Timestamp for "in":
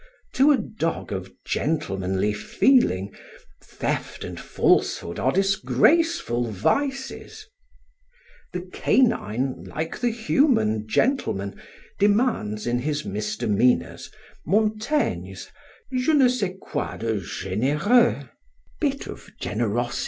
12.65-12.79